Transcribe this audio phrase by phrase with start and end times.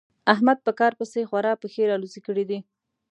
[0.33, 2.59] احمد په کار پسې خورا پښې رالوڅې کړې دي.